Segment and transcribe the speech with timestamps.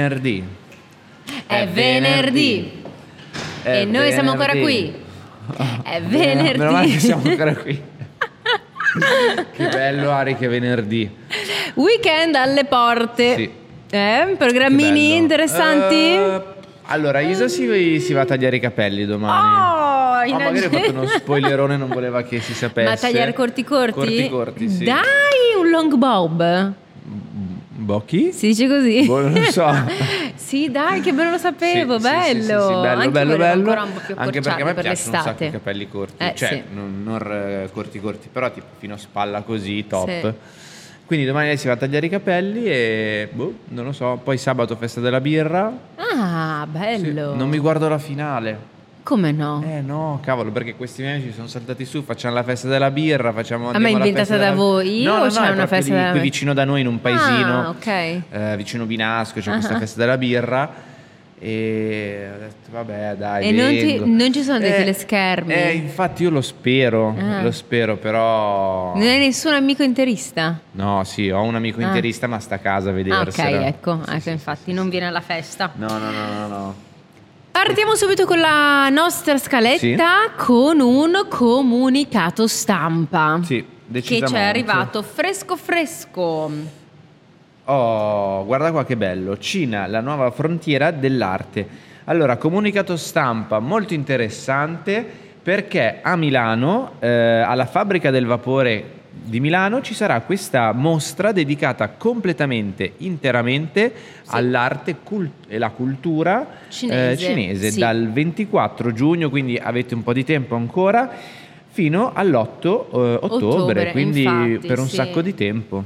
[0.00, 0.44] È venerdì.
[1.46, 2.72] È venerdì.
[3.62, 4.92] È E noi siamo ancora venerdì.
[4.92, 4.94] qui.
[5.82, 6.98] È Meno- Meno male che venerdì.
[7.00, 7.82] siamo ancora qui.
[9.52, 11.10] che bello Ari che venerdì.
[11.74, 13.34] Weekend alle porte.
[13.36, 13.50] Sì.
[13.90, 15.94] Eh, programmini interessanti?
[15.94, 16.42] Eh,
[16.86, 20.24] allora, Isa si, si va a tagliare i capelli domani.
[20.24, 20.78] Oh, in Ah, magari agenda.
[20.78, 22.88] fatto uno spoilerone, non voleva che si sapesse.
[22.88, 23.92] Ma tagliare corti corti?
[23.92, 24.84] Corti corti, sì.
[24.84, 25.02] Dai,
[25.60, 26.72] un long bob.
[27.80, 28.32] Bocchi?
[28.32, 29.06] Si dice così?
[29.06, 29.72] Boh, non lo so.
[30.34, 32.60] sì, dai, che bello lo sapevo, Sì, bello.
[32.60, 33.72] sì, sì, bello, Anche bello, bello.
[34.16, 36.22] Anche perché a me per piacciono un sacco i capelli corti.
[36.22, 40.34] Eh, cioè, non, non, corti corti, però tipo fino a spalla così, top.
[41.06, 44.20] Quindi domani lei si va a tagliare i capelli e boh, non lo so.
[44.22, 45.72] Poi sabato festa della birra.
[45.96, 47.34] Ah, bello.
[47.34, 48.69] non mi guardo la finale.
[49.02, 49.64] Come no?
[49.66, 53.32] Eh no, cavolo, perché questi miei amici sono saltati su, facciamo la festa della birra,
[53.32, 55.66] facciamo Ah, ma è inventata da della- voi No, o no, no, c'è è una
[55.66, 57.60] festa di- da- qui vicino da noi in un paesino.
[57.60, 57.86] Ah, ok.
[57.86, 59.78] eh, vicino Binasco, c'è questa Ah.
[59.78, 60.88] festa della birra
[61.42, 65.52] e ho detto vabbè dai E non ti- non ci sono dei Eh, teleschermi?
[65.54, 67.40] eh, infatti io lo spero Ah.
[67.40, 70.60] lo spero però Non hai nessun amico interista?
[70.72, 71.84] no sì ho un amico Ah.
[71.84, 74.72] interista ma sta a casa a Ah, ok, vedersela ecco, Sì, ecco, sì, infatti sì,
[74.74, 75.72] non viene alla festa.
[75.76, 76.74] no no no no no
[77.62, 83.38] Partiamo subito con la nostra scaletta con un comunicato stampa.
[83.42, 86.50] Sì, Che ci è arrivato fresco fresco.
[87.64, 89.36] Oh, guarda qua che bello.
[89.36, 91.68] Cina, la nuova frontiera dell'arte.
[92.04, 95.06] Allora, comunicato stampa molto interessante
[95.42, 97.08] perché a Milano, eh,
[97.46, 103.92] alla fabbrica del vapore di Milano, ci sarà questa mostra dedicata completamente, interamente
[104.26, 107.78] all'arte cul- e la cultura Cinese, eh, cinese sì.
[107.78, 111.10] dal 24 giugno, quindi avete un po' di tempo ancora,
[111.68, 114.94] fino all'8 eh, ottobre, Ottobre, quindi infatti, per un sì.
[114.96, 115.84] sacco di tempo.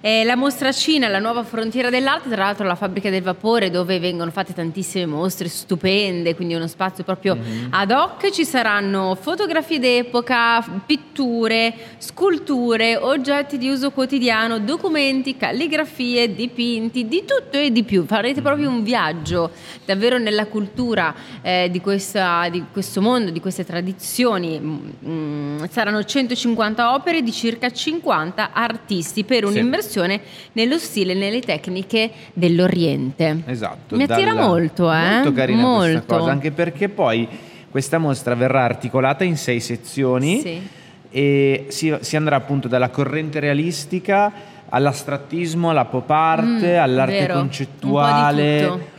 [0.00, 3.98] Eh, la mostra Cina, la nuova frontiera dell'arte, tra l'altro la fabbrica del vapore dove
[3.98, 7.68] vengono fatte tantissime mostre stupende, quindi uno spazio proprio Mhm.
[7.70, 8.30] ad hoc.
[8.30, 17.56] Ci saranno fotografie d'epoca, pitture, sculture, oggetti di uso quotidiano, documenti, calligrafie, dipinti, di tutto
[17.58, 18.04] e di più.
[18.06, 19.50] Farete proprio un viaggio
[19.84, 24.58] davvero nella cultura eh, di, questa- di questo mondo, di queste tradizioni.
[24.60, 29.58] Mm, saranno 150 opere di circa 50 artisti per Sì.
[29.88, 30.20] Un'immersione
[30.52, 33.42] nello stile e nelle tecniche dell'Oriente.
[33.46, 33.96] Esatto.
[33.96, 35.10] Mi attira dalla- molto, eh?
[35.10, 36.16] Molto carina questa Molto.
[36.16, 37.26] cosa, anche perché poi
[37.70, 40.68] questa mostra verrà articolata in sei sezioni Sì.
[41.10, 44.32] e si, si andrà appunto dalla corrente realistica
[44.68, 47.34] all'astrattismo, alla pop art, Mm, all'arte vero.
[47.34, 48.96] concettuale.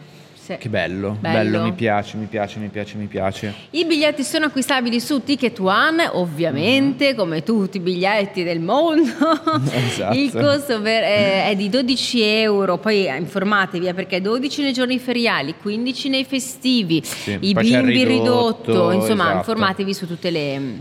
[0.50, 0.58] Sì.
[0.58, 1.38] Che bello, Bello.
[1.52, 3.54] bello, mi piace, mi piace, mi piace, mi piace.
[3.70, 9.08] I biglietti sono acquistabili su Ticket One, ovviamente, come tutti i biglietti del mondo.
[9.90, 10.18] Esatto.
[10.18, 14.74] Il costo per- è, è di 12 euro, poi eh, informatevi eh, perché 12 nei
[14.74, 19.38] giorni feriali, 15 nei festivi, i c'è il bimbi ridotto, ridotto, insomma esatto.
[19.38, 20.76] informatevi su tutte le, mm,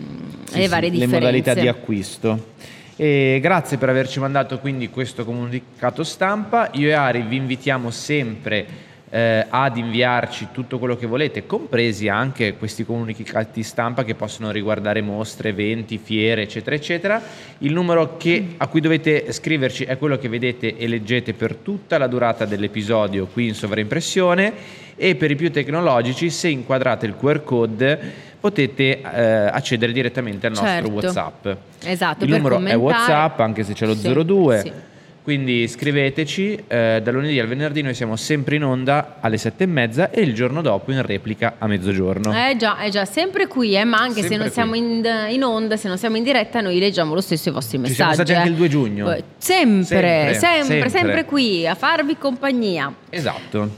[0.44, 1.18] Sì, le sì, varie le differenze.
[1.18, 2.46] modalità di acquisto.
[2.96, 6.70] E grazie per averci mandato quindi questo comunicato stampa.
[6.72, 12.54] Io e Ari vi invitiamo sempre eh, ad inviarci tutto quello che volete, compresi anche
[12.56, 17.22] questi comunicati stampa che possono riguardare mostre, eventi, fiere, eccetera, eccetera.
[17.58, 21.96] Il numero che- a cui dovete scriverci è quello che vedete e leggete per tutta
[21.98, 24.52] la durata dell'episodio qui in sovraimpressione
[24.96, 29.20] e per i più tecnologici, se inquadrate il QR code, potete eh,
[29.50, 30.90] accedere direttamente al nostro Certo.
[30.90, 31.46] WhatsApp.
[31.84, 32.82] Esatto, Il numero è commentare.
[32.82, 34.58] WhatsApp, anche se c'è lo Sì, 02.
[34.60, 34.72] sì.
[35.28, 39.66] Quindi scriveteci, eh, dal lunedì al venerdì noi siamo sempre in onda alle sette e
[39.66, 42.32] mezza e il giorno dopo in replica a mezzogiorno.
[42.32, 44.78] Eh già, è già sempre qui, eh, ma anche se Sempre non siamo qui.
[44.78, 47.82] in, in onda, se non siamo in diretta, noi leggiamo lo stesso i vostri Ci
[47.82, 47.96] messaggi.
[47.96, 48.50] siamo stati anche eh.
[48.52, 49.12] il 2 giugno.
[49.12, 51.24] Eh, Sempre, Sempre, sempre, sempre, sempre.
[51.26, 52.90] qui a farvi compagnia.
[53.10, 53.68] Esatto.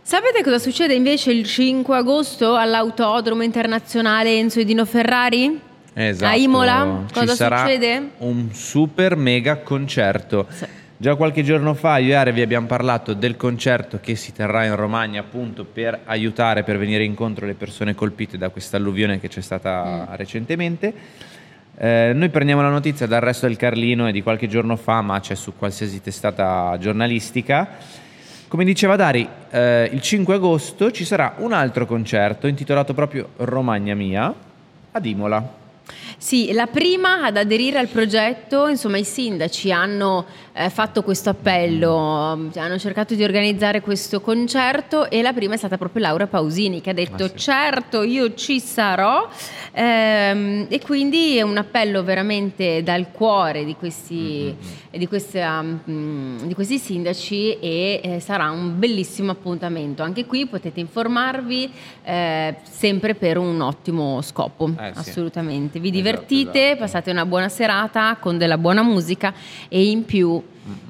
[0.00, 5.60] Sapete cosa succede invece il 5 agosto all'Autodromo Internazionale Enzo e Dino Ferrari?
[5.92, 6.32] Esatto.
[6.32, 7.04] A Imola?
[7.08, 8.08] Ci Cosa sarà succede?
[8.20, 10.46] Un super mega concerto.
[10.48, 10.64] Sì.
[10.96, 14.64] Già qualche giorno fa io e Are vi abbiamo parlato del concerto che si terrà
[14.64, 19.26] in Romagna appunto per aiutare, per venire incontro alle persone colpite da questa alluvione che
[19.26, 20.14] c'è stata Mm.
[20.14, 20.94] recentemente.
[21.76, 25.18] Eh, noi prendiamo la notizia dal resto del Carlino e di qualche giorno fa, ma
[25.18, 27.70] c'è su qualsiasi testata giornalistica.
[28.46, 33.94] Come diceva Dari, eh, il 5 agosto ci sarà un altro concerto intitolato proprio Romagna
[33.96, 34.32] Mia
[34.92, 35.62] ad Imola.
[36.24, 40.24] Sì, la prima ad aderire al progetto, insomma i sindaci hanno
[40.54, 45.56] eh, fatto questo appello, mm, hanno cercato di organizzare questo concerto e la prima è
[45.58, 47.36] stata proprio Laura Pausini che ha detto ah, sì.
[47.36, 49.28] certo io ci sarò
[49.72, 54.98] ehm, e quindi è un appello veramente dal cuore di questi, mm-hmm.
[54.98, 60.02] di questa, um, di questi sindaci e eh, sarà un bellissimo appuntamento.
[60.02, 61.70] Anche qui potete informarvi
[62.02, 65.78] eh, sempre per un ottimo scopo, eh, assolutamente.
[65.80, 69.32] Vi divertite divertite, esatto, passate una buona serata con della buona musica
[69.68, 70.42] e in più,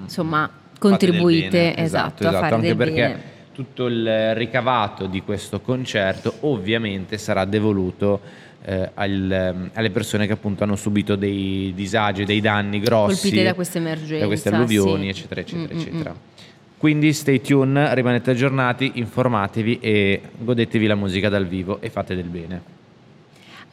[0.03, 3.23] insomma, contribuite esatto, esatto, a fare anche perché bene.
[3.53, 8.21] tutto il ricavato di questo concerto ovviamente sarà devoluto
[8.67, 13.45] eh, al, ehm, alle persone che appunto hanno subito dei disagi, dei danni grossi colpite
[13.45, 15.09] da queste emergenze, da queste alluvioni, sì.
[15.09, 16.11] eccetera, eccetera, mm, eccetera.
[16.11, 16.33] Mm.
[16.79, 22.29] Quindi stay tuned, rimanete aggiornati, informatevi e godetevi la musica dal vivo e fate del
[22.29, 22.84] bene.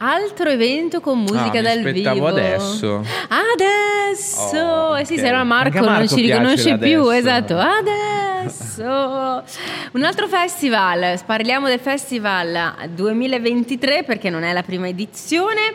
[0.03, 2.25] Altro evento con musica ah, dal vivo.
[2.25, 3.05] adesso.
[3.53, 4.57] Adesso!
[4.57, 7.55] Oh, eh sì, se era Marco, Marco non ci riconosce più, esatto.
[7.55, 8.81] Adesso!
[9.93, 15.73] Un altro festival, parliamo del festival 2023 perché non è la prima edizione.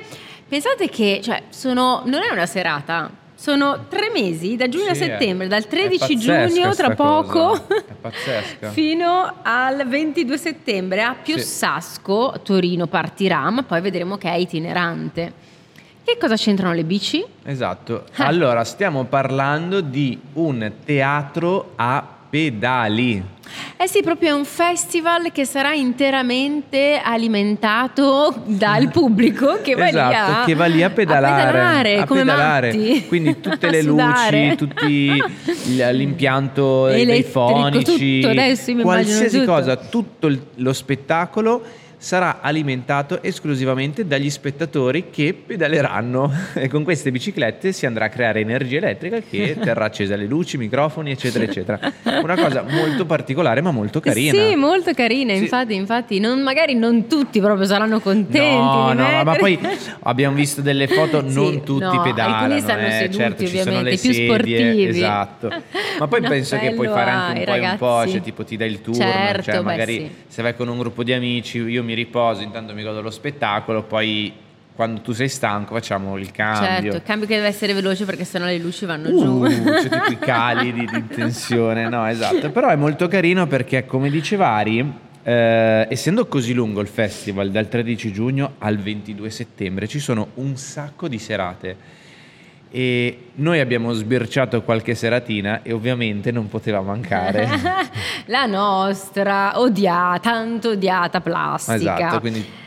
[0.49, 5.07] Pensate che, cioè, sono, non è una serata, sono tre mesi, da giugno sì, a
[5.07, 7.67] settembre, dal 13 giugno tra poco
[8.73, 12.41] fino al 22 settembre a Piossasco, sì.
[12.43, 15.33] Torino partirà, ma poi vedremo che è itinerante.
[16.03, 17.23] Che cosa c'entrano le bici?
[17.45, 18.27] Esatto, ah.
[18.27, 23.23] allora stiamo parlando di un teatro a pedali.
[23.79, 30.09] Eh sì, proprio è un festival che sarà interamente alimentato dal pubblico che va, esatto,
[30.09, 31.43] lì, a, che va lì a pedalare.
[31.43, 33.05] A pedalare, a come pedalare.
[33.07, 35.13] Quindi tutte le luci, tutti
[35.93, 39.53] l'impianto Elettrico, dei fonici, tutto, adesso qualsiasi tutto.
[39.53, 41.63] cosa, tutto lo spettacolo
[41.99, 48.41] sarà alimentato esclusivamente dagli spettatori che pedaleranno e con queste biciclette si andrà a creare
[48.41, 51.93] energia elettrica che terrà accesa le luci, microfoni, eccetera, eccetera.
[52.23, 54.33] Una cosa molto particolare ma molto carina.
[54.33, 55.43] Sì, molto carina, sì.
[55.43, 58.57] infatti, infatti non, magari non tutti proprio saranno contenti.
[58.57, 59.59] No, no, ma poi
[60.05, 62.37] abbiamo visto delle foto, non sì, tutti no, pedalano.
[62.37, 64.85] Alcuni stanno eh, seduti, certo, ovviamente, più sedie, sportivi.
[64.85, 65.53] Esatto.
[65.99, 68.71] Ma poi penso che puoi fare anche un po' un po', cioè tipo ti dai
[68.71, 70.11] il turno, certo, cioè magari sì.
[70.29, 73.85] se vai con un gruppo di amici, io mi riposo, intanto mi godo lo spettacolo,
[73.85, 74.45] poi
[74.75, 76.67] quando tu sei stanco facciamo il cambio.
[76.67, 79.71] Certo, il cambio che deve essere veloce perché sennò le luci vanno uh, giù.
[79.71, 82.51] C'è tipo i cali di, di tensione, no esatto.
[82.51, 84.85] Però è molto carino perché come dice Vari,
[85.23, 90.57] eh, essendo così lungo il festival dal 13 giugno al 22 settembre ci sono un
[90.57, 91.77] sacco di serate
[92.71, 97.49] e noi abbiamo sbirciato qualche seratina e ovviamente non poteva mancare
[98.27, 101.97] la nostra odiata, tanto odiata plastica.
[101.97, 102.65] Esatto, quindi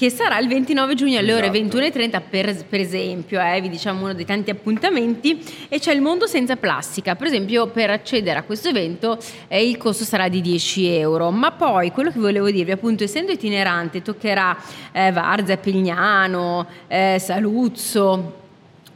[0.00, 1.76] che sarà il 29 giugno alle esatto.
[1.76, 6.00] ore 21.30 per, per esempio, eh, vi diciamo uno dei tanti appuntamenti, e c'è il
[6.00, 7.16] mondo senza plastica.
[7.16, 11.50] Per esempio, per accedere a questo evento eh, il costo sarà di 10 euro, ma
[11.50, 14.56] poi quello che volevo dirvi, appunto, essendo itinerante, toccherà
[14.90, 18.39] eh, Varza, Pignano, eh, Saluzzo,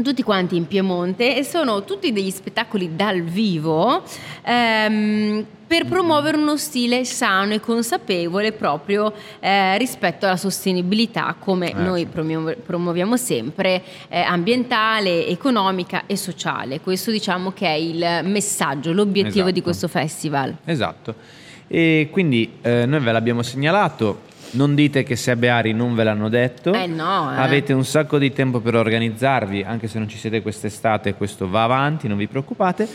[0.03, 4.03] tutti quanti in Piemonte e sono tutti degli spettacoli dal vivo
[4.43, 11.75] ehm, per promuovere uno stile sano e consapevole proprio eh, rispetto alla sostenibilità come eh.
[11.75, 16.81] noi promuoviamo sempre eh, ambientale, economica e sociale.
[16.81, 19.51] Questo diciamo che è il messaggio, l'obiettivo esatto.
[19.53, 20.57] di questo festival.
[20.65, 21.15] Esatto.
[21.67, 26.29] E quindi eh, noi ve l'abbiamo segnalato, non dite che se Beari non ve l'hanno
[26.29, 26.73] detto.
[26.73, 27.37] Eh no, eh.
[27.37, 31.65] Avete un sacco di tempo per organizzarvi, anche se non ci siete quest'estate, questo va
[31.65, 32.87] avanti, non vi preoccupate.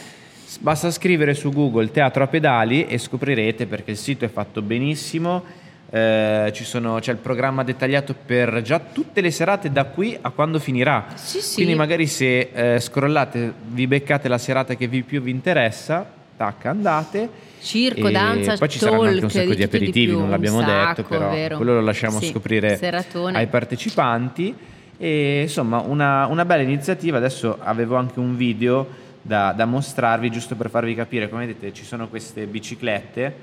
[0.60, 5.44] Basta scrivere su Google Teatro a pedali e scoprirete perché il sito è fatto benissimo.
[5.91, 10.60] Eh, sono, c'è il programma dettagliato per già tutte le serate da qui a quando
[10.60, 11.08] finirà.
[11.15, 11.56] Sì, sì.
[11.56, 16.65] Quindi magari se eh, scrollate vi beccate la serata che vi più vi interessa, tac,
[16.67, 17.29] andate
[17.62, 21.01] Circo, e danza, poi ci saranno anche un sacco di, di aperitivi, non l'abbiamo sacco,
[21.01, 21.55] detto, però vero.
[21.58, 23.38] quello lo lasciamo sì, scoprire seratone.
[23.38, 24.55] ai partecipanti.
[24.98, 27.17] E insomma, una, una, bella iniziativa.
[27.17, 28.88] Adesso avevo anche un video
[29.22, 31.29] da, da, mostrarvi, giusto per farvi capire.
[31.29, 33.36] Come vedete, ci sono queste biciclette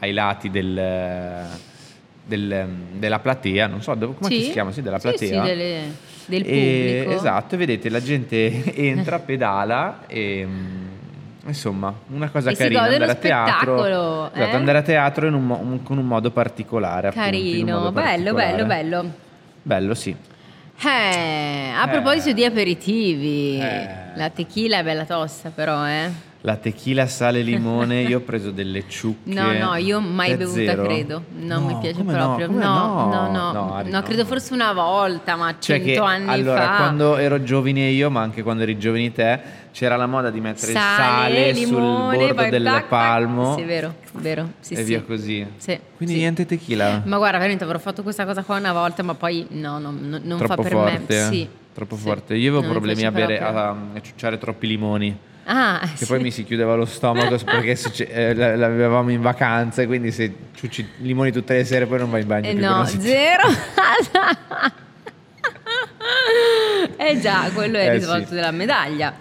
[0.00, 1.46] ai lati del,
[2.24, 4.42] del, della platea, non so come sì?
[4.44, 5.18] si chiama, sì, della platea.
[5.18, 5.80] Sì, sì, delle,
[6.26, 7.18] del e, pubblico.
[7.18, 10.46] Esatto, vedete, la gente entra, pedala e
[11.46, 13.84] insomma, una cosa e carina andare a teatro.
[14.32, 14.40] Eh?
[14.40, 17.10] Esatto, andare a teatro un, un, con un modo particolare.
[17.12, 18.64] Carino, appunto, modo bello, particolare.
[18.64, 19.14] bello, bello.
[19.62, 20.16] Bello, sì.
[20.82, 23.88] Eh, a proposito di aperitivi, eh.
[24.14, 26.28] la tequila è bella tosta però, eh.
[26.42, 29.30] La tequila, sale, limone, io ho preso delle ciucche.
[29.30, 30.84] No, no, io mai bevuta, zero.
[30.84, 31.24] credo.
[31.36, 32.18] Non No, mi piace come no?
[32.24, 32.46] proprio.
[32.46, 33.10] Come no, no?
[33.10, 36.62] no, no, No, Ari, no, credo forse una volta, ma Cioè cento che anni allora,
[36.62, 36.76] fa.
[36.76, 39.38] quando ero giovane io, ma anche quando eri giovane te,
[39.70, 42.88] c'era la moda di mettere Sale, il sale limone, sul bordo del tac, tac.
[42.88, 44.50] palmo Sì, vero, vero.
[44.60, 44.82] Sì, e sì.
[44.84, 45.46] via così.
[45.58, 46.20] Sì, Quindi sì.
[46.20, 47.02] niente tequila.
[47.04, 50.18] Ma guarda, veramente avrò fatto questa cosa qua una volta, ma poi no, no, no,
[50.22, 51.04] non fa Troppo per forte.
[51.06, 51.18] me.
[51.18, 51.28] eh?
[51.30, 51.48] Sì.
[51.74, 52.02] Troppo sì.
[52.02, 52.34] forte.
[52.34, 53.58] Io avevo problemi a bere, proprio.
[53.60, 55.18] a, a ciucciare troppi limoni.
[55.44, 56.06] Ah, Che sì.
[56.06, 57.76] poi mi si chiudeva lo stomaco perché
[58.08, 62.20] eh, l'avevamo in vacanza e quindi se ciucci limoni tutte le sere poi non vai
[62.22, 63.42] in bagno Eh, no, zero.
[66.96, 68.34] eh già, quello è il Eh, risvolto sì.
[68.34, 69.14] della medaglia.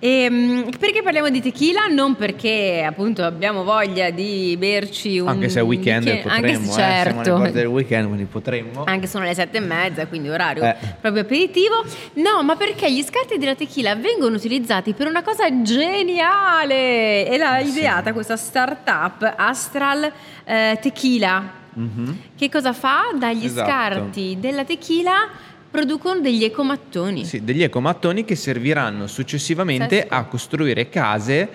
[0.00, 1.86] Ehm, perché parliamo di tequila?
[1.86, 6.54] Non perché appunto abbiamo voglia di berci un Anche se è weekend bicchiere- potremmo, anche
[6.54, 7.34] se eh, siamo alle certo.
[7.36, 8.84] porte del weekend quindi potremmo.
[8.84, 10.76] Anche sono le sette e mezza, quindi orario Eh.
[11.00, 11.84] proprio aperitivo.
[12.14, 17.26] No, ma perché gli scarti della tequila vengono utilizzati per una cosa geniale.
[17.26, 17.70] E l'ha Sì.
[17.78, 20.12] ideata questa startup Astral
[20.44, 21.56] eh, Tequila.
[21.74, 22.18] Mhm.
[22.36, 23.10] Che cosa fa?
[23.16, 23.68] Dagli Esatto.
[23.68, 25.28] scarti della tequila
[25.70, 27.24] producono degli ecomattoni.
[27.24, 30.14] Sì, degli ecomattoni che serviranno successivamente Pazzesco.
[30.14, 31.48] a costruire case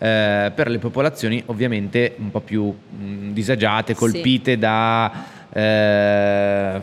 [0.00, 3.98] eh, per le popolazioni ovviamente un po' più mh, disagiate, Sì.
[3.98, 6.80] colpite da, eh,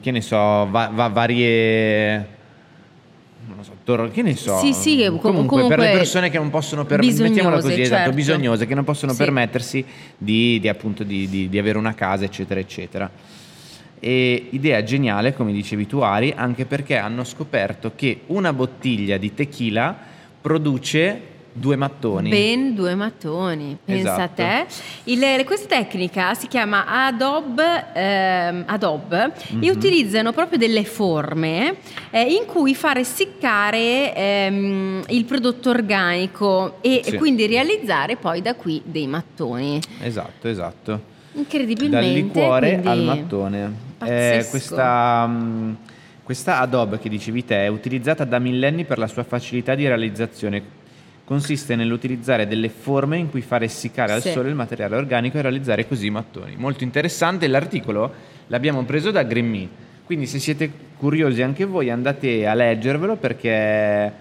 [0.00, 0.36] che ne so,
[0.70, 2.38] va- va- varie...
[3.46, 4.58] Non lo so, tor- che ne so.
[4.58, 7.22] Sì, sì, che com- comunque, per le comunque persone che non possono permettersi,
[7.62, 8.14] così, esatto, certo.
[8.14, 9.18] bisognose, che non possono Sì.
[9.18, 9.84] permettersi
[10.16, 13.10] di, di, appunto, di- di avere una casa, eccetera, eccetera.
[14.02, 19.34] E idea geniale, come dicevi tu Ari, anche perché hanno scoperto che una bottiglia di
[19.34, 19.94] tequila
[20.40, 21.20] produce
[21.52, 22.30] due mattoni.
[22.30, 24.34] Ben due mattoni, pensa a Esatto.
[24.36, 24.66] te.
[25.10, 29.62] Il- questa tecnica si chiama Adobe, ehm, Adobe Mhm.
[29.64, 31.74] e utilizzano proprio delle forme
[32.10, 37.16] eh, in cui far essiccare ehm, il prodotto organico e Sì.
[37.18, 39.78] quindi realizzare poi da qui dei mattoni.
[40.00, 41.00] Esatto, esatto.
[41.32, 42.06] Incredibilmente.
[42.06, 43.88] Dal liquore quindi- al mattone.
[44.02, 45.72] Eh, questa, mm,
[46.22, 50.78] questa Adobe che dicevi te è utilizzata da millenni per la sua facilità di realizzazione.
[51.24, 54.30] Consiste nell'utilizzare delle forme in cui far essiccare al Sì.
[54.32, 56.56] sole il materiale organico e realizzare così i mattoni.
[56.56, 58.12] Molto interessante, l'articolo
[58.48, 59.68] l'abbiamo preso da Green
[60.04, 64.12] quindi se siete curiosi anche voi andate a leggervelo perché è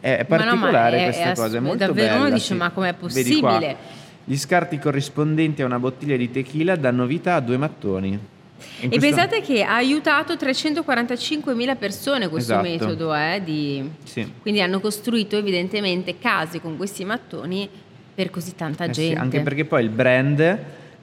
[0.00, 2.20] Ma no, ma particolare è- questa è cosa, è molto davvero bella.
[2.26, 2.54] uno dice, sì.
[2.54, 3.76] "Ma com'è possibile?"
[4.24, 8.16] Gli scarti corrispondenti a una bottiglia di tequila danno vita a due mattoni.
[8.80, 12.68] In E pensate che ha aiutato 345.000 persone questo Esatto.
[12.68, 13.88] metodo, eh, di...
[14.04, 14.30] Sì.
[14.42, 17.68] quindi hanno costruito evidentemente case con questi mattoni
[18.14, 19.18] per così tanta Eh sì, gente.
[19.20, 20.58] anche perché poi il brand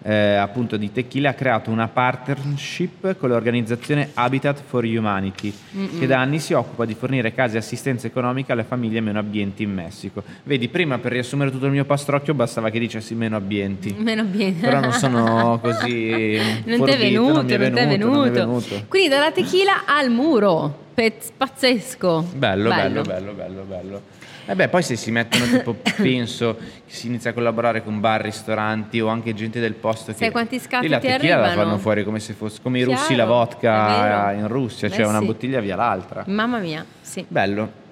[0.07, 5.97] eh, appunto di tequila ha creato una partnership con l'organizzazione Habitat for Humanity Mm-mm.
[5.99, 9.63] che da anni si occupa di fornire case e assistenza economica alle famiglie meno abbienti
[9.63, 10.23] in Messico.
[10.43, 13.95] Vedi, prima per riassumere tutto il mio pastrocchio bastava che dicessi meno abbienti.
[13.97, 14.51] Meno bene.
[14.59, 18.27] Però non sono così Non ti è venuto, non è non è venuto, non mi
[18.27, 18.67] è venuto.
[18.69, 18.85] venuto.
[18.87, 20.83] Quindi dalla tequila al muro.
[20.93, 22.25] Pezz- pazzesco.
[22.35, 24.01] Bello, bello, bello, bello, bello.
[24.21, 28.99] E beh, poi se si mettono tipo, penso, si inizia a collaborare con bar, ristoranti
[28.99, 30.17] o anche gente del posto che...
[30.17, 32.59] Sai quanti scatti la tequila la fanno fuori come se fosse...
[32.61, 35.25] come i russi la vodka in Russia, Beh, cioè una sì.
[35.25, 36.23] bottiglia via l'altra.
[36.27, 37.25] Mamma mia, sì.
[37.27, 37.83] Bello.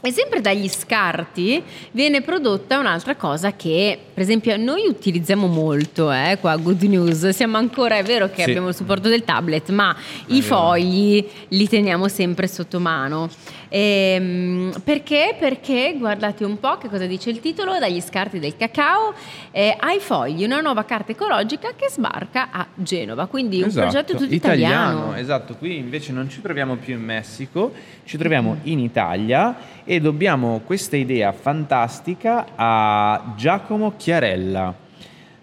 [0.00, 6.38] E sempre dagli scarti viene prodotta un'altra cosa che, per esempio, noi utilizziamo molto, eh,
[6.40, 8.50] qua Good News, siamo ancora, è vero che Sì.
[8.50, 10.54] abbiamo il supporto del tablet, ma È i vero.
[10.54, 13.28] fogli li teniamo sempre sotto mano.
[13.70, 15.34] Ehm, perché?
[15.38, 19.12] Perché, guardate un po' che cosa dice il titolo, dagli scarti del cacao
[19.50, 24.16] eh, ai fogli, una nuova carta ecologica che sbarca a Genova, quindi un Esatto, progetto
[24.16, 25.14] tutto italiano.
[25.16, 27.72] Esatto, qui invece non ci troviamo più in Messico,
[28.04, 29.56] ci troviamo in Italia
[29.90, 34.74] e dobbiamo questa idea fantastica a Giacomo Chiarella.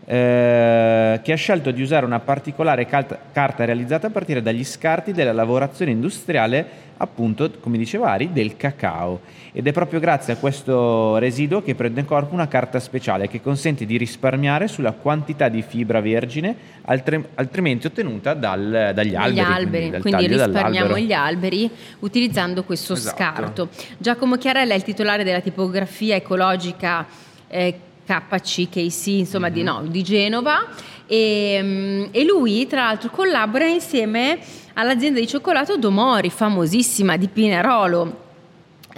[0.08, 5.12] Eh, che ha scelto di usare una particolare calta- carta realizzata a partire dagli scarti
[5.12, 9.22] della lavorazione industriale, appunto, come diceva Ari, del cacao.
[9.52, 13.42] Ed è proprio grazie a questo residuo che prende in corpo una carta speciale che
[13.42, 19.40] consente di risparmiare sulla quantità di fibra vergine altre- altrimenti ottenuta dal- dagli alberi.
[19.40, 21.70] alberi, quindi taglio risparmiamo gli alberi
[22.00, 23.16] utilizzando questo Esatto.
[23.16, 23.70] scarto.
[23.98, 27.06] Giacomo Chiarella è il titolare della tipografia ecologica
[27.48, 29.66] eh, KCKC, insomma di, Mhm.
[29.66, 30.68] no, di Genova
[31.08, 34.40] e, mm, e lui tra l'altro collabora insieme
[34.74, 38.24] all'azienda di cioccolato Domori, famosissima di Pinerolo.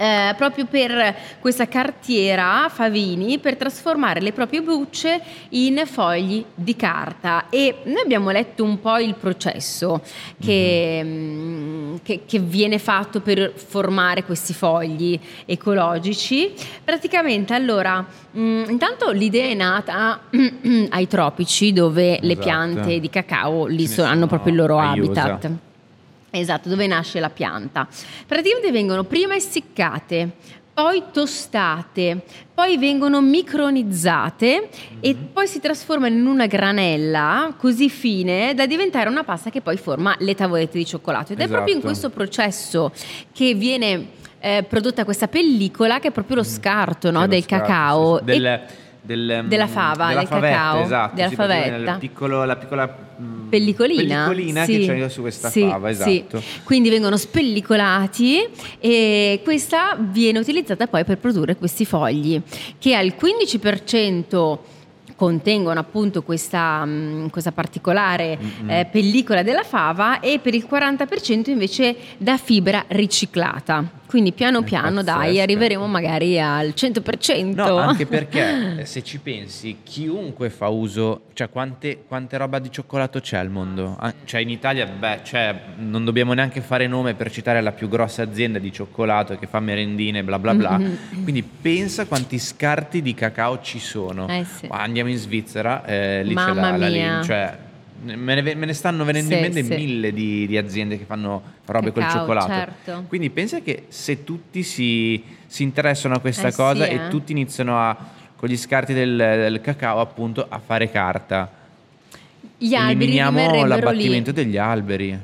[0.00, 7.46] eh, proprio per questa cartiera Favini per trasformare le proprie bucce in fogli di carta
[7.50, 10.00] e noi abbiamo letto un po' il processo
[10.40, 11.67] che, mm,
[12.02, 16.52] che, che viene fatto per formare questi fogli ecologici.
[16.84, 20.20] Praticamente allora, mh, intanto l'idea è nata
[20.90, 22.46] ai tropici dove le Esatto.
[22.46, 25.50] piante di cacao lì so- hanno proprio il loro a habitat.
[26.30, 27.88] Esatto, dove nasce la pianta.
[28.26, 30.32] Praticamente vengono prima essiccate,
[30.80, 32.20] poi tostate,
[32.54, 34.68] poi vengono micronizzate
[35.00, 35.24] e Mhm.
[35.32, 40.14] poi si trasformano in una granella così fine da diventare una pasta che poi forma
[40.20, 41.32] le tavolette di cioccolato.
[41.32, 41.86] Ed è proprio in Esatto.
[41.86, 42.92] questo processo
[43.32, 44.06] che viene
[44.40, 48.18] eh, prodotta questa pellicola che è proprio lo scarto no, del scarto, cacao.
[48.24, 48.44] sì, sì.
[48.44, 48.60] E-
[49.08, 51.96] Del- del, Della mm, fava, della del favetta, cacao, esatto, della sì, favetta.
[51.96, 56.18] piccolo- la piccola mm, pellicolina, pellicolina sì, che c'è su questa sì, fava, sì.
[56.18, 56.42] esatto.
[56.62, 58.46] Quindi vengono spellicolati
[58.78, 62.38] e questa viene utilizzata poi per produrre questi fogli
[62.78, 64.58] che al 15%
[65.18, 68.70] contengono appunto questa, mh, questa particolare Mm-mm.
[68.70, 73.98] eh, pellicola della fava e per il 40% invece da fibra riciclata.
[74.08, 77.54] Quindi piano piano dai arriveremo magari al 100%.
[77.54, 82.70] No, anche perché eh, se ci pensi, chiunque fa uso, cioè quante, quante roba di
[82.70, 83.96] cioccolato c'è al mondo?
[84.00, 87.88] Ah, Cioè in Italia, beh, cioè, non dobbiamo neanche fare nome per citare la più
[87.90, 90.78] grossa azienda di cioccolato che fa merendine, bla bla bla.
[90.78, 91.22] Mhm.
[91.22, 94.26] Quindi pensa quanti scarti di cacao ci sono.
[94.28, 94.68] Eh sì.
[94.68, 94.78] Ma
[95.08, 96.88] Andiamo in Svizzera, eh, lì c'è Mamma la, la mia.
[96.88, 97.58] linea, cioè
[98.00, 99.74] me ne, me ne stanno venendo in Sì, mente sì.
[99.74, 102.48] mille di, di aziende che fanno robe col cioccolato.
[102.48, 103.04] certo.
[103.08, 106.94] Quindi pensa che se tutti si, si interessano a questa Eh sì, cosa eh.
[106.94, 107.96] e tutti iniziano a,
[108.36, 111.50] con gli scarti del, del cacao appunto a fare carta,
[112.58, 113.68] Gli eliminiamo rimarrebbero lì.
[113.68, 115.18] l'abbattimento degli alberi.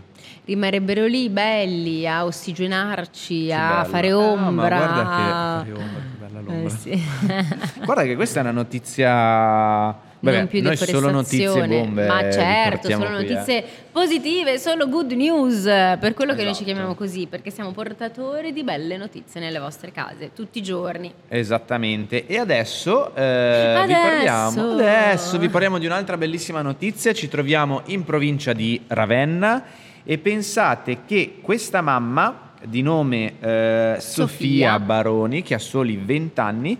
[0.46, 3.84] rimarrebbero lì belli a ossigenarci, a bello.
[3.88, 4.76] fare Ah, ombra.
[4.78, 6.02] ma guarda che fare ombra,
[6.44, 6.74] che bella l'ombra.
[6.74, 7.80] Eh sì.
[7.84, 12.32] Guarda che questa è una notizia Vabbè, non più noi solo notizie bombe ma vi
[12.32, 13.34] certo, solo qui, eh.
[13.34, 16.64] notizie positive, solo good news, per quello che noi ci Esatto.
[16.64, 21.12] chiamiamo così, perché siamo portatori di belle notizie nelle vostre case, tutti i giorni.
[21.28, 22.26] Esattamente.
[22.26, 24.00] E adesso, eh, vi Adesso.
[24.00, 27.12] parliamo adesso vi parliamo di un'altra bellissima notizia.
[27.12, 29.62] Ci troviamo in provincia di Ravenna
[30.04, 34.26] e pensate che questa mamma di nome eh, Sofia.
[34.26, 34.78] Sofia.
[34.78, 36.78] Baroni, che ha soli 20 anni,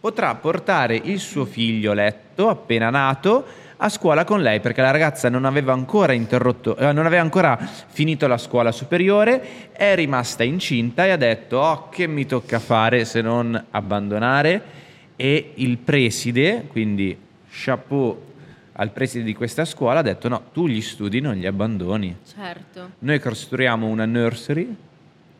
[0.00, 3.44] potrà portare il suo figlioletto appena nato
[3.84, 7.56] a scuola con lei perché la ragazza non aveva ancora interrotto, eh, non aveva ancora
[7.88, 13.04] finito la scuola superiore, è rimasta incinta e ha detto "Oh, che mi tocca fare
[13.04, 14.80] se non abbandonare?"
[15.16, 17.16] E il preside, quindi
[17.50, 18.30] chapeau
[18.74, 22.16] al preside di questa scuola ha detto "No, tu gli studi non li abbandoni.
[22.24, 22.90] Certo.
[23.00, 24.76] Noi costruiamo una nursery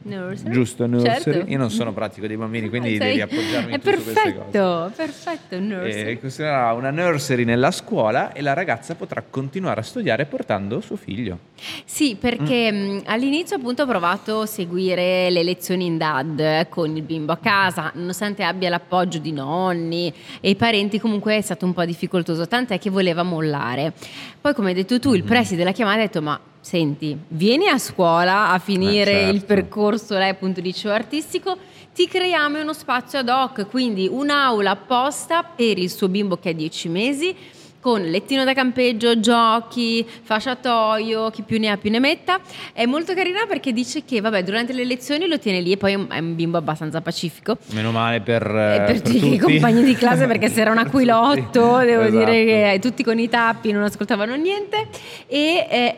[0.04, 0.50] Nursery?
[0.52, 1.20] Giusto, nursery.
[1.20, 1.50] Certo.
[1.50, 6.10] Io non sono pratico dei bambini, quindi Sei- devi appoggiarmi È perfetto, perfetto, nursery.
[6.12, 10.96] E costruirà una nursery nella scuola e la ragazza potrà continuare a studiare portando suo
[10.96, 11.38] figlio.
[11.84, 12.76] Sì, perché Mm.
[12.96, 17.32] mh, all'inizio appunto ho provato a seguire le lezioni in DAD eh, con il bimbo
[17.32, 21.84] a casa, nonostante abbia l'appoggio di nonni e i parenti, comunque è stato un po'
[21.84, 23.92] difficoltoso, tant'è che voleva mollare.
[24.40, 25.18] Poi come hai detto tu, Mm-hmm.
[25.20, 29.34] il preside della chiamata ha detto ma senti, vieni a scuola a finire Eh, certo.
[29.34, 31.56] il percorso, lei appunto di liceo artistico,
[31.92, 36.52] ti creiamo uno spazio ad hoc, quindi un'aula apposta per il suo bimbo che ha
[36.52, 37.36] 10 mesi
[37.80, 42.38] con lettino da campeggio, giochi, fasciatoio, chi più ne ha più ne metta.
[42.72, 45.92] È molto carina perché dice che vabbè, durante le lezioni lo tiene lì e poi
[45.92, 47.58] è un, bimbo abbastanza pacifico.
[47.72, 50.70] Meno male per, E eh, per, tutti tutti i compagni di classe perché se era
[50.70, 52.72] un Per aquilotto devo dire Esatto.
[52.72, 54.86] che tutti con i tappi non ascoltavano niente
[55.26, 55.96] e eh,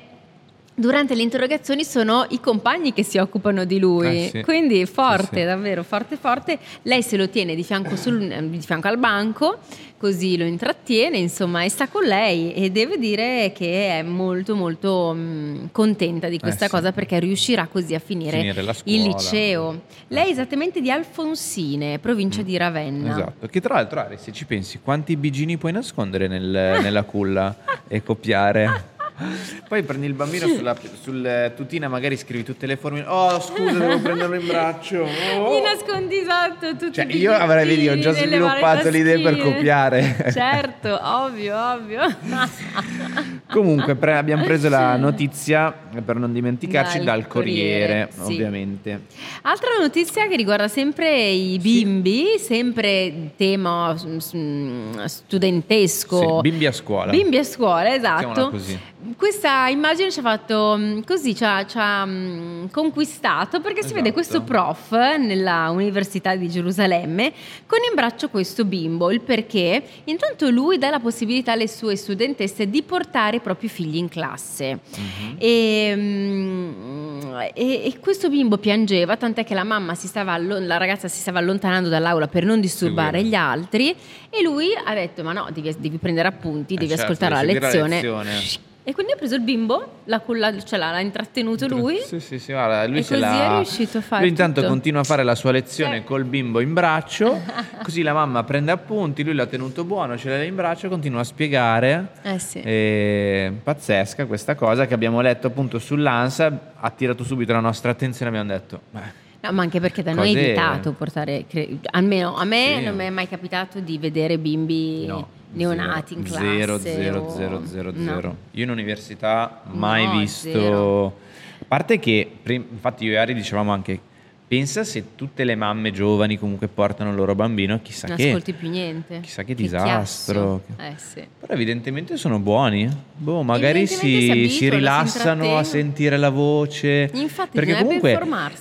[0.74, 4.24] durante le interrogazioni sono i compagni che si occupano di lui.
[4.26, 4.42] Eh sì.
[4.42, 5.44] quindi forte Sì, sì.
[5.44, 6.58] davvero forte forte.
[6.82, 9.58] Lei se lo tiene di fianco, sul- eh, di fianco al banco
[9.96, 15.14] così lo intrattiene insomma e sta con lei e deve dire che è molto molto
[15.14, 19.80] mh, contenta di questa Eh cosa perché riuscirà così a finire, Finire il liceo.
[20.08, 23.12] Lei è esattamente di Alfonsine provincia di Ravenna.
[23.12, 27.56] Esatto, che tra l'altro Ari, se ci pensi, quanti bigini puoi nascondere nel- nella culla
[27.88, 28.92] e copiare?
[29.68, 33.05] Poi prendi il bambino sulla sul tutina, magari scrivi tutte le formule.
[33.07, 35.07] Oh, scusa, devo prenderlo in braccio.
[35.37, 35.57] Oh.
[35.57, 40.31] Gli nascondi esatto tutti Cioè, io avrei vedi, ho già sviluppato l'idea per copiare.
[40.33, 42.03] Certo, ovvio, ovvio.
[43.48, 45.72] Comunque pre- abbiamo preso la notizia,
[46.05, 48.33] per non dimenticarci, Dal dal, Corriere, Corriere, sì.
[48.33, 49.00] ovviamente.
[49.42, 56.18] Altra notizia che riguarda sempre i bimbi, sempre tema mm, studentesco.
[56.18, 57.11] Sì, bimbi a scuola.
[57.12, 58.50] Bimbi a scuola, esatto.
[58.50, 58.92] così.
[59.16, 63.88] Questa immagine ci ha fatto mm, così, ci ha, ci ha, mm, conquistato perché si
[63.92, 64.12] vede Esatto.
[64.14, 67.32] questo prof nella Università di Gerusalemme
[67.66, 69.10] con in braccio questo bimbo.
[69.10, 69.82] Il perché?
[70.04, 74.80] Intanto lui dà la possibilità alle sue studentesse di portare i propri figli in classe.
[74.96, 75.36] Mhm.
[75.38, 77.20] E, mm,
[77.54, 81.38] e- e questo bimbo piangeva, tant'è che la mamma si stava la ragazza si stava
[81.40, 83.28] allontanando dall'aula per non disturbare Seguire.
[83.28, 83.94] gli altri
[84.30, 87.40] e lui ha detto ma no, devi, devi prendere appunti, Eh, devi certo, ascoltare la
[87.40, 87.94] devi la lezione.
[87.96, 88.72] lezione.
[88.87, 92.01] E quindi ha preso il bimbo, l'ha, culla- cioè l'ha, l'ha intrattenuto lui.
[92.05, 94.70] Sì, sì, sì, guarda, lui E così l'ha- è riuscito a fare Lui intanto tutto.
[94.73, 96.05] continua a fare la sua lezione Sì.
[96.05, 97.40] col bimbo in braccio,
[97.83, 101.25] così la mamma prende appunti, lui l'ha tenuto buono, ce l'ha in braccio, continua a
[101.25, 102.09] spiegare.
[102.23, 102.61] Eh sì.
[102.61, 108.29] E pazzesca questa cosa che abbiamo letto appunto sull'ANSA, ha tirato subito la nostra attenzione
[108.37, 111.44] abbiamo detto, beh, No, ma anche perché da noi è vietato portare,
[111.90, 112.85] almeno a me Sì.
[112.85, 116.44] non mi è mai capitato di vedere bimbi no, neonati in classe.
[116.44, 118.36] zero, zero, zero, zero, zero.
[118.52, 121.22] Io in università mai visto...
[121.56, 123.98] A parte che, infatti io e Ari dicevamo anche,
[124.46, 128.28] pensa se tutte le mamme giovani comunque portano il loro bambino, chissà Non che...
[128.28, 129.20] ascolti più niente.
[129.20, 130.62] Chissà che disastro.
[130.66, 130.83] chiasso.
[130.83, 131.26] Eh sì.
[131.40, 132.88] Però evidentemente sono buoni.
[133.16, 135.62] Boh, magari si, si abituano, si si rilassano a intrattengono.
[135.64, 137.11] sentire la voce.
[137.14, 138.12] Infatti Perché comunque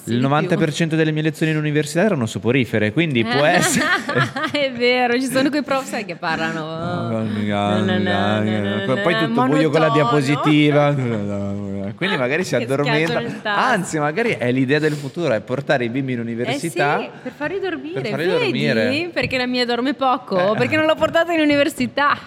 [0.06, 3.86] il di 90% delle mie lezioni in università erano soporifere, quindi può essere...
[4.52, 7.24] è vero, ci sono quei prof sai, che parlano.
[9.04, 11.72] Poi tutto buio con la diapositiva.
[11.96, 13.56] Quindi magari si addormenta.
[13.56, 17.00] Anzi, magari è l'idea del futuro, è portare i bimbi in Eh università.
[17.00, 18.40] sì, per farli dormire, per farli vedi?
[18.44, 19.10] dormire.
[19.14, 20.58] Perché la mia dorme poco, Eh.
[20.58, 22.18] perché non l'ho portata in università.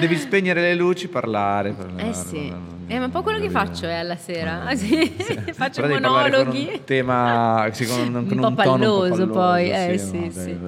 [0.00, 1.72] Devi spegnere le luci, parlare.
[1.72, 2.58] parlare, Eh sì, parlare.
[2.88, 5.10] eh, ma un po' quello che faccio è alla sera, Sì,
[5.54, 6.70] faccio Però parlare con monologhi.
[6.72, 10.30] un tema sì, con, con Un un po' tono un po' palloso poi, eh, sì,
[10.32, 10.58] sì.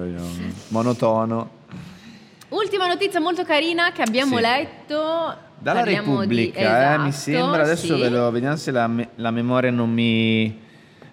[0.69, 1.61] monotono.
[2.53, 4.41] Ultima notizia molto carina che abbiamo Sì.
[4.43, 4.95] letto
[5.57, 6.59] Dalla parliamo di- Repubblica,
[6.93, 8.01] eh, mi esatto, sembra, adesso sì.
[8.01, 10.55] ve lo vediamo se la, me- la memoria non mi,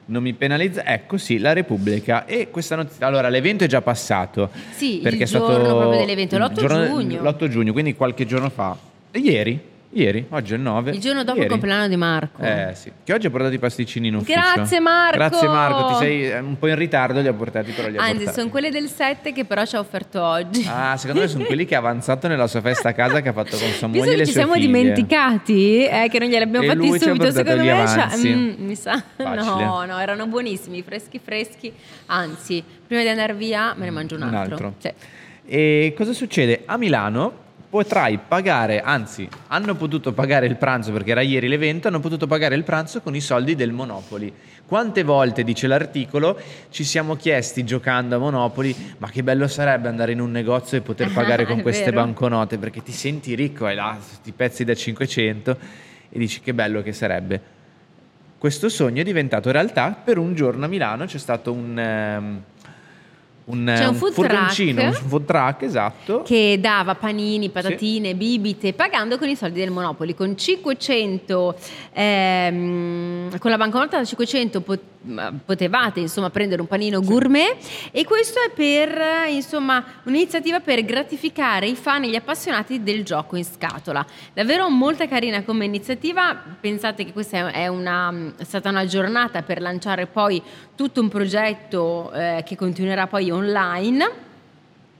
[0.07, 0.85] non mi penalizza.
[0.85, 2.27] Ecco sì, la Repubblica.
[2.27, 4.51] E questa notizia, allora l'evento è già passato.
[4.73, 7.23] Sì, il perché è stato giorno proprio dell'evento, il l'8 giorno- giugno.
[7.23, 8.77] L'8 giugno, quindi qualche giorno fa.
[9.13, 9.59] Ieri,
[9.93, 10.91] ieri, oggi è il 9.
[10.93, 11.47] Il giorno dopo ieri.
[11.47, 12.43] il compleanno di Marco.
[12.43, 14.39] Eh sì, che oggi ha portato i pasticcini in ufficio.
[14.39, 15.17] Grazie, Marco!
[15.17, 18.03] Grazie Marco, ti sei eh, un po' in ritardo, li ha portati però li ha
[18.03, 18.39] Anzi, portati.
[18.39, 20.65] sono quelle del 7 che però ci ha offerto oggi.
[20.69, 23.33] Ah, secondo me sono quelli che ha avanzato nella sua festa a casa che ha
[23.33, 24.67] fatto con sua moglie Visto e che le ci sue siamo figlie.
[24.67, 28.29] dimenticati, eh, che non glieli abbiamo E fatti subito, secondo me avanzi.
[28.35, 29.65] mm, mi sa, Facile.
[29.65, 31.73] no, no, erano buonissimi, freschi freschi.
[32.07, 34.55] Anzi, prima di andare via me ne mangio un Un altro.
[34.55, 34.75] altro.
[34.79, 34.93] Sì.
[35.47, 36.63] E cosa succede?
[36.67, 42.01] A Milano potrai pagare, anzi, hanno potuto pagare il pranzo perché era ieri l'evento, hanno
[42.01, 44.33] potuto pagare il pranzo con i soldi del Monopoli.
[44.67, 46.37] Quante volte, dice l'articolo,
[46.71, 50.81] ci siamo chiesti giocando a Monopoli, ma che bello sarebbe andare in un negozio e
[50.81, 52.03] poter pagare con queste vero.
[52.03, 55.59] banconote perché ti senti ricco, hai là questi pezzi da 500
[56.11, 57.59] e dici che bello che sarebbe.
[58.37, 61.79] Questo sogno è diventato realtà per un giorno a Milano, c'è stato un...
[61.79, 62.43] ehm,
[63.51, 65.03] un, C'è un food furgoncino, truck.
[65.03, 66.23] un food truck, esatto.
[66.23, 70.15] Che dava panini, patatine, bibite, pagando con i soldi del Monopoli.
[70.15, 71.55] Con 500,
[71.93, 74.83] ehm, con la banconota da 500 pot-
[75.47, 77.57] potevate insomma prendere un panino gourmet
[77.91, 83.37] e questo è per insomma un'iniziativa per gratificare i fan e gli appassionati del gioco
[83.37, 84.05] in scatola.
[84.35, 86.37] Davvero molta carina come iniziativa.
[86.61, 90.43] Pensate che questa è, una, è stata una giornata per lanciare poi
[90.75, 94.29] tutto un progetto eh, che continuerà poi online.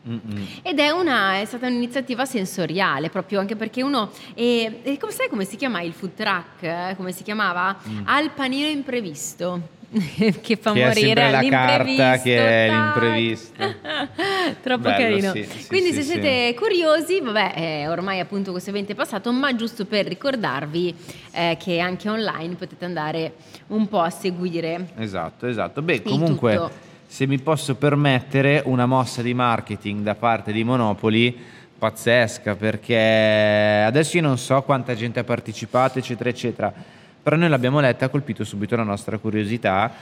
[0.09, 0.47] Mm-mm.
[0.63, 4.11] Ed è, una, è stata un'iniziativa sensoriale, proprio anche perché uno.
[4.35, 6.63] E, e come sai come si chiama il food truck?
[6.63, 6.95] eh?
[6.97, 7.77] Come si chiamava?
[8.05, 9.79] Al panino imprevisto.
[10.41, 10.75] che fa Mm.
[10.75, 12.77] Che morire la carta che è tac.
[13.03, 13.75] l'imprevisto.
[14.63, 15.33] Troppo Bello, carino.
[15.33, 19.33] sì, sì, Quindi, sì, se siete curiosi, vabbè, eh, ormai appunto questo evento è passato,
[19.33, 20.95] ma giusto per ricordarvi
[21.33, 23.35] eh, che anche online potete andare
[23.69, 24.91] un po' a seguire.
[24.97, 25.83] Esatto, esatto.
[25.83, 26.89] Beh, comunque, tutto.
[27.11, 31.37] Se mi posso permettere, una mossa di marketing da parte di Monopoli
[31.77, 36.73] pazzesca, perché adesso io non so quanta gente ha partecipato, eccetera, eccetera,
[37.21, 39.93] però noi l'abbiamo letta, ha colpito subito la nostra curiosità.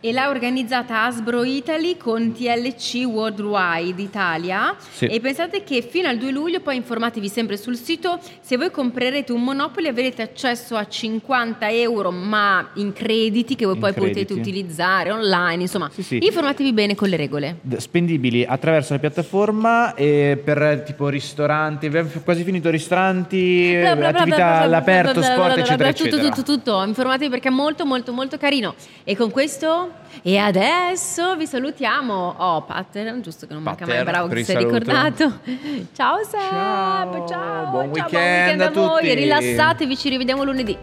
[0.00, 4.76] E l'ha organizzata Hasbro Italy con TLC Worldwide Italia.
[4.92, 5.06] Sì.
[5.06, 9.32] E pensate che fino al 2 luglio, poi informatevi sempre sul sito, se voi comprerete
[9.32, 14.20] un Monopoly avrete accesso a 50 euro, ma in crediti che voi In poi crediti.
[14.20, 15.62] potete utilizzare online.
[15.62, 16.24] Insomma, Sì, sì.
[16.24, 17.56] informatevi bene con le regole.
[17.78, 24.58] Spendibili attraverso la piattaforma e per tipo ristoranti, abbiamo quasi finito ristoranti, Bla, attività bla,
[24.60, 26.28] all'aperto, sport, eccetera, tutto, eccetera.
[26.34, 26.84] tutto, tutto.
[26.84, 28.76] Informatevi perché è molto, molto, molto carino.
[29.02, 29.86] E con questo
[30.22, 32.34] E adesso vi salutiamo.
[32.38, 35.40] Oh, pattern, giusto che non manca mai, Pattern, bravo che sei ricordato.
[35.94, 39.14] Ciao Seb, Ciao, ciao, buon ciao, weekend a voi, tutti.
[39.14, 40.76] rilassatevi, ci rivediamo lunedì.